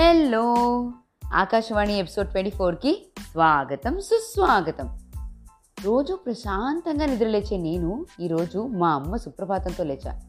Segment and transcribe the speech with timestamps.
[0.00, 0.54] Hello.
[1.34, 4.98] Akashvani episode twenty ఫోర్కి స్వాగతం సుస్వాగతం.
[5.84, 10.20] రోజు ప్రశాంతంగా నిద్రలేచే నేను ఈరోజు మా అమ్మ సుప్రభాతంతో లేచా.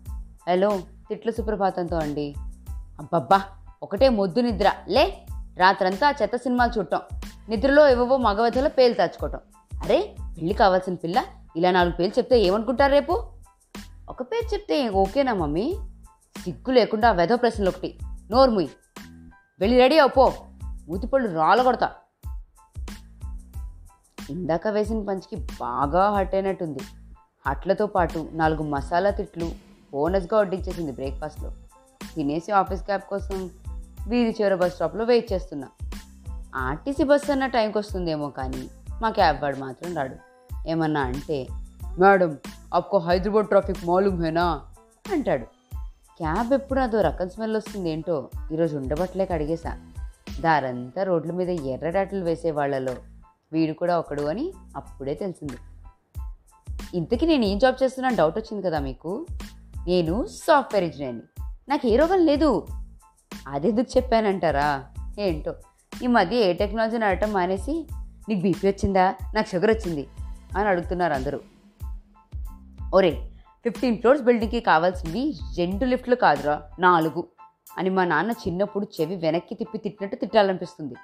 [0.49, 0.79] హలో
[1.09, 2.36] తిట్ల సుప్రభాతంతో అండి.
[2.70, 3.41] అబ్బబ్బా
[3.84, 4.71] ఒకటే మొద్దు నిద్ర.
[4.89, 5.18] లే
[5.57, 6.99] రాత్రంతా చెత్త సినిమాలు చూడటం
[7.49, 9.39] నిద్రలో ఏవేవో మగవతలో పేలు దాచుకోవటం.
[9.83, 11.23] అరే పెళ్ళి కావాల్సిన పిల్ల
[11.55, 13.23] ఇలా నాలుగు పేర్లు చెప్తే ఏమనుకుంటారు రేపు?
[14.09, 15.75] ఒక పేరు చెప్తే ఓకేనా మమ్మీ?
[16.43, 18.00] సిగ్గు లేకుండా వెధో ప్రశ్నలు ఒకటి.
[18.32, 18.68] నోర్ముయ్.
[19.61, 20.33] వెళ్ళి రెడీ అవ్వపో
[20.89, 21.92] మూతిపళ్ళు రాలగొడతా
[24.29, 26.79] ఇందాక వేసిన పంచికి బాగా హట్ అయినట్టుంది.
[27.47, 29.52] హట్లతో పాటు నాలుగు మసాలా తిట్లు
[29.92, 31.52] బోనస్గా వడ్డించేసింది బ్రేక్ఫాస్ట్లో
[32.16, 33.50] తినేసి ఆఫీస్ క్యాబ్ కోసం
[34.08, 35.67] వీధి చివర బస్ స్టాప్లో వెయిట్ చేస్తున్నా.
[36.55, 38.69] ఆర్టీసీ బస్ అన్న టైంకి వస్తుందేమో కానీ
[39.02, 40.16] మా క్యాబ్ వాడు మాత్రం రాడు.
[40.67, 41.47] ఏమన్నా అంటే
[42.00, 42.38] మేడం
[42.73, 44.61] ఆప్కో హైదరాబాద్ ట్రాఫిక్ మాలూమ్ హేనా
[45.11, 45.61] అంటాడు.
[46.22, 49.80] క్యాబ్ ఎప్పుడు అదో రకం స్మెల్ వస్తుంది ఏంటో ఈరోజు ఉండబట్టలేక అడిగేశా
[50.41, 52.95] దారంతా రోడ్ల మీద ఎర్రడాటలు వేసే వాళ్ళలో.
[53.53, 55.53] వీడు కూడా ఒకడు అని అప్పుడే తెలిసింది.
[56.97, 59.25] ఇంతకీ నేను ఏం జాబ్ చేస్తున్నాను డౌట్ వచ్చింది కదా మీకు?
[59.88, 61.22] నేను సాఫ్ట్వేర్ ఇంజనీర్ని.
[61.69, 62.67] నాకు ఏ రోగం లేదు.
[63.47, 64.85] అదెందుకు చెప్పానంటారా?
[65.19, 65.56] ఏంటో.
[66.03, 67.88] ఈ మధ్య ఏ టెక్నాలజీని ఆడటం మానేసి
[68.30, 69.16] నీకు బీపీ వచ్చిందా?
[69.33, 70.08] నాకు షుగర్ వచ్చింది
[70.58, 71.39] అని అడుగుతున్నారు అందరూ.
[72.94, 73.30] ఒరే
[73.63, 77.27] ఫిఫ్టీన్ ఫ్లోర్స్ బిల్డింగ్కి కావాల్సింది రెండు లిఫ్ట్లు కాదురా నాలుగు
[77.77, 80.95] అని మా నాన్న చిన్నప్పుడు చెవి వెనక్కి తిప్పి తిట్టినట్టు తిట్టాలనిపిస్తుంది.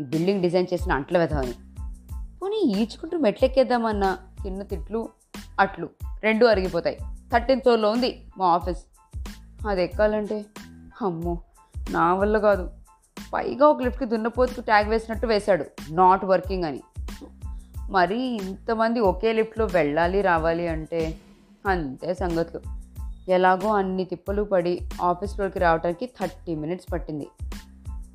[0.00, 1.54] ఈ బిల్డింగ్ డిజైన్ చేసిన అంట్ల వెధవని
[2.42, 5.08] పోనీ ఈచుకుంటూ మెట్లెక్కేద్దామన్న చిన్న తిట్లు
[5.60, 5.88] అట్లు
[6.22, 6.98] రెండు అరిగిపోతాయి.
[7.32, 8.84] థర్టీన్ ఫ్లోర్లో ఉంది మా ఆఫీస్.
[9.68, 10.44] అది ఎక్కాలంటే
[11.02, 11.38] అమ్మో
[11.90, 12.70] నా వల్ల కాదు.
[13.34, 15.64] పైగా ఒక లిఫ్ట్కి దున్నపోతుకు ట్యాగ్ వేసినట్టు వేశాడు.
[15.90, 16.80] నాట్ వర్కింగ్ అని.
[17.90, 21.18] మరి ఇంతమంది ఒకే లిఫ్ట్లో వెళ్ళాలి రావాలి అంటే
[21.66, 22.60] అంతే సంగతులు.
[23.30, 27.28] ఎలాగో అన్ని తిప్పలు పడి ఆఫీస్ రావడానికి థర్టీ మినిట్స్ పట్టింది.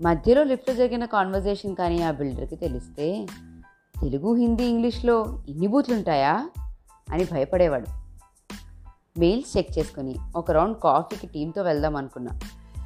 [0.01, 3.27] మధ్యలో లిఫ్ట్లో జరిగిన కాన్వర్జేషన్ కానీ ఆ బిల్డర్కి తెలిస్తే
[4.01, 6.49] తెలుగు హిందీ ఇంగ్లీష్లో ఇన్ని బూతులు ఉంటాయా
[7.11, 7.87] అని భయపడేవాడు.
[9.19, 12.39] మెయిల్స్ చెక్ చేసుకుని ఒక రౌండ్ కాఫీకి టీంతో వెళ్దాం అనుకున్నా.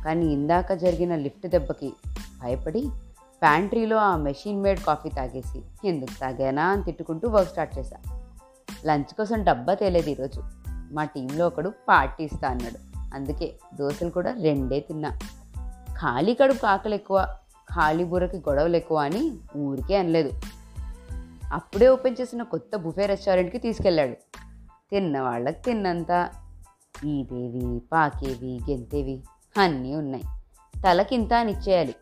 [0.05, 1.93] కానీ ఇందాక జరిగిన లిఫ్ట్ దెబ్బకి
[2.41, 2.89] భయపడి
[3.41, 6.63] ప్యాంట్రీలో ఆ మెషిన్ మేడ్ కాఫీ తాగేసి ఎందుకు తాగానా?
[6.63, 8.14] అని తిట్టుకుంటూ వర్క్ స్టార్ట్ చేశాను
[8.85, 10.41] లంచ్ కోసం డబ్బా తేలేదు ఈరోజు.
[10.68, 12.96] మా టీంలో ఒకడు పార్టీ ఇస్తా అన్నాడు.
[13.16, 15.19] అందుకే దోశలు కూడా రెండే తిన్నా.
[15.94, 17.35] ఖాళీ కడుపు ఆకలి ఎక్కువ
[17.69, 20.31] ఖాళీ బుర్రకి గొడవలు ఎక్కువ అని ఊరికే అనలేదు.
[21.53, 24.38] అప్పుడే ఓపెన్ చేసిన కొత్త బుఫే రెస్టారెంట్కి తీసుకెళ్ళాడు.
[24.91, 26.29] తిన్న వాళ్ళకి తిన్నంత.
[27.06, 29.23] ఈదేవి పాకేవి గెంతేవి
[29.57, 30.23] అన్నీ ఉన్నాయి.
[30.84, 31.96] తలకింత అని ఇచ్చేయాలి.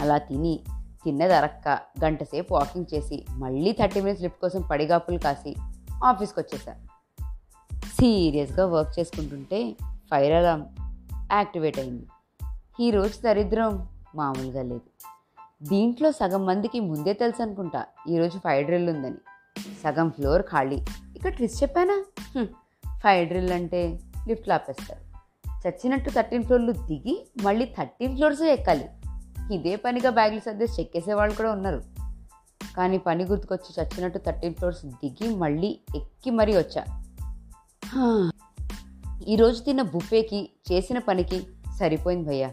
[0.00, 0.60] అలా తిని
[1.08, 1.68] తిన్నది అరక్క
[2.04, 5.56] గంట సేపు వాకింగ్ చేసి మళ్ళీ థర్టీ మినిట్స్ లిఫ్ట్ కోసం పడిగాపులు కాసి
[6.04, 6.82] ఆఫీస్కి వచ్చేసాను
[7.86, 9.72] సీరియస్గా వర్క్ చేసుకుంటుంటే
[10.10, 10.64] ఫైర్ అలామ్
[11.32, 12.06] యాక్టివేట్ అయింది.
[12.80, 15.06] ఈరోజు దరిద్రం మామూలుగా లేదు.
[15.62, 19.16] దీంట్లో సగం మందికి ముందే తెలుసు అనుకుంటా ఈరోజు ఫైర్ డ్రిల్ ఉందని.
[19.84, 20.76] సగం ఫ్లోర్ ఖాళీ.
[21.16, 22.04] ఇక్కడ ట్విస్ట్ చెప్పానా?
[22.98, 25.08] ఫైర్ డ్రిల్ అంటే లిఫ్ట్లు ఆపేస్తారు.
[25.68, 28.88] చచ్చినట్టు థర్టీన్ ఫ్లోర్లు దిగి మళ్ళీ థర్టీన్ ఫ్లోర్స్ ఎక్కాలి.
[29.52, 31.82] ఇదే పనిగా బ్యాగులు సర్దేసి చెక్కేసే వాళ్ళు కూడా ఉన్నారు.
[32.76, 37.04] కానీ పని గుర్తుకొచ్చి చచ్చినట్టు థర్టీన్ ఫ్లోర్స్ దిగి మళ్ళీ ఎక్కి మరీ వచ్చా.
[39.28, 41.46] ఈరోజు తిన్న బుఫేకి చేసిన పనికి
[41.78, 42.52] సరిపోయింది భయ్యా.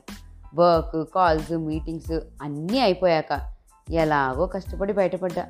[0.56, 3.54] వర్క్ కాల్స్ మీటింగ్స్ అన్నీ అయిపోయాక
[3.92, 5.48] ఎలాగో కష్టపడి బయటపడ్డా.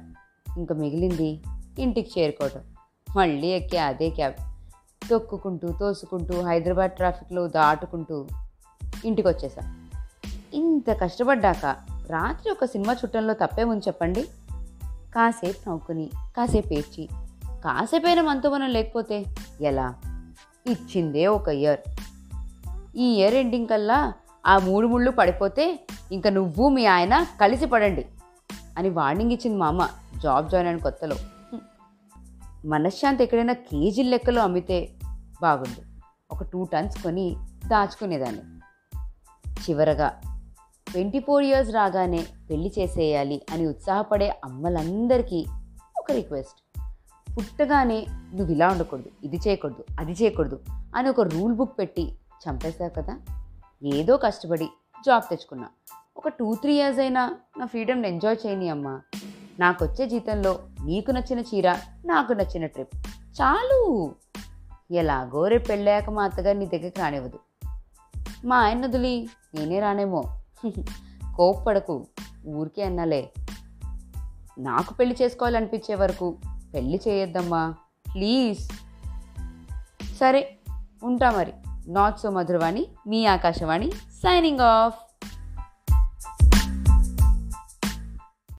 [0.58, 1.44] ఇంకా మిగిలింది
[1.80, 2.62] ఇంటికి చేరుకోవటం.
[3.16, 4.34] మళ్ళీ ఎక్కి అదే క్యాబ్.
[5.10, 8.28] తొక్కుకుంటూ తోసుకుంటూ హైదరాబాద్ ట్రాఫిక్లో దాటుకుంటూ
[9.06, 9.85] ఇంటికి వచ్చేసా
[10.56, 11.66] ఇంత కష్టపడ్డాక
[12.10, 14.28] రాత్రి ఒక సినిమా చుట్టంలో తప్పేముంది చెప్పండి.
[15.16, 17.10] కాసేపు నవ్వుకుని కాసేపు ఏడ్చి
[17.64, 19.26] కాసేపైనా మనతో మనం లేకపోతే
[19.62, 19.96] ఎలా?
[20.68, 21.80] ఇచ్చిందే ఒక ఇయర్.
[22.98, 24.14] ఈ ఇయర్ ఎండింగ్ కల్లా
[24.46, 28.06] ఆ మూడు ముళ్ళు పడిపోతే ఇంకా నువ్వు మీ ఆయన కలిసి పడండి
[28.78, 29.90] అని వార్నింగ్ ఇచ్చింది మా అమ్మ
[30.24, 31.16] జాబ్ జాయిన్ అయిన కొత్తలో.
[32.66, 34.90] మనశ్శాంతి ఎక్కడైనా కేజీల లెక్కలో అమ్మితే
[35.42, 35.82] బాగుండు.
[36.32, 37.36] ఒక టూ టన్స్ కొని
[37.68, 38.42] దాచుకునేదాన్ని.
[39.50, 40.22] చివరగా
[40.96, 45.46] ట్వంటీ ఫోర్ ఇయర్స్ రాగానే పెళ్ళి చేసేయాలి అని ఉత్సాహపడే అమ్మలందరికీ
[45.98, 46.80] ఒక రిక్వెస్ట్.
[47.38, 50.60] పుట్టగానే నువ్వు ఇలా ఉండకూడదు ఇది చేయకూడదు అది చేయకూడదు
[50.96, 52.18] అని ఒక రూల్ బుక్ పెట్టి
[52.50, 53.20] చంపేశావు కదా.
[53.84, 54.66] ఏదో కష్టపడి
[55.06, 55.68] జాబ్ తెచ్చుకున్నా.
[56.18, 59.02] ఒక టూ త్రీ ఇయర్స్ అయినా నా ఫ్రీడమ్ని ఎంజాయ్ చేయని అమ్మా.
[59.60, 61.72] నాకు వచ్చే జీతంలో నీకు నచ్చిన చీర
[62.06, 62.96] నాకు నచ్చిన ట్రిప్.
[63.42, 64.16] చాలు!
[64.92, 67.40] ఎలాగో రేపు పెళ్ళాక మా అత్తగారు నీ దగ్గరికి రానివ్వదు.
[68.46, 70.24] మా ఆయన వదిలి నేనే రానేమో?
[71.36, 72.08] కోప్పడకు.
[72.48, 73.32] ఊరికే అన్నలే.
[74.60, 76.38] నాకు పెళ్ళి చేసుకోవాలనిపించే వరకు
[76.74, 77.76] పెళ్ళి చేయొద్దమ్మా
[78.16, 78.72] ప్లీజ్.
[80.16, 80.58] సరే
[81.04, 81.54] ఉంటా మరి.
[81.88, 85.05] నాట్ సో మధురవాణి మీ ఆకాశవాణి సైనింగ్ ఆఫ్.